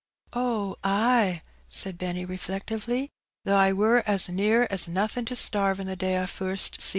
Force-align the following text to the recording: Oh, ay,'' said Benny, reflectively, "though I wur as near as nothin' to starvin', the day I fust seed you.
Oh, 0.33 0.77
ay,'' 0.83 1.43
said 1.69 1.99
Benny, 1.99 2.25
reflectively, 2.25 3.11
"though 3.45 3.57
I 3.57 3.71
wur 3.71 3.99
as 4.07 4.27
near 4.29 4.65
as 4.71 4.87
nothin' 4.87 5.25
to 5.25 5.35
starvin', 5.35 5.85
the 5.85 5.95
day 5.95 6.17
I 6.19 6.25
fust 6.25 6.81
seed 6.81 6.89
you. 6.89 6.89